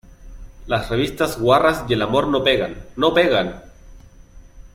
[0.65, 3.61] las revistas guarras y el amor no pegan.¡ no pegan!